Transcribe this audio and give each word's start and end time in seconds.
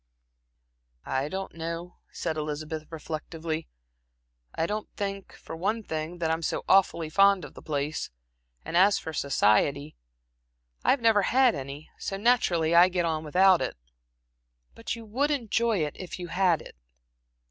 "I 1.05 1.29
don't 1.29 1.53
know," 1.53 1.97
said 2.11 2.35
Elizabeth, 2.35 2.85
reflectively. 2.89 3.67
"I 4.55 4.65
don't 4.65 4.89
think, 4.97 5.31
for 5.35 5.55
one 5.55 5.83
thing, 5.83 6.17
that 6.17 6.31
I 6.31 6.33
am 6.33 6.41
so 6.41 6.65
awfully 6.67 7.07
fond 7.07 7.45
of 7.45 7.53
the 7.53 7.61
place; 7.61 8.09
and 8.65 8.75
as 8.75 8.97
for 8.97 9.13
society 9.13 9.95
I 10.83 10.89
have 10.89 11.01
never 11.01 11.21
had 11.21 11.53
any, 11.53 11.91
so 11.99 12.17
naturally 12.17 12.73
I 12.73 12.89
get 12.89 13.05
on 13.05 13.23
without 13.23 13.61
it." 13.61 13.77
"But 14.73 14.95
you 14.95 15.05
would 15.05 15.29
enjoy 15.29 15.85
it, 15.85 15.95
if 15.99 16.17
you 16.17 16.29
had 16.29 16.63
it?" 16.63 16.75